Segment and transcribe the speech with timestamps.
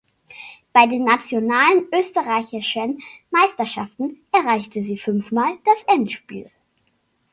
[0.73, 2.97] Bei den nationalen österreichischen
[3.29, 6.49] Meisterschaften erreichte sie fünfmal das Endspiel.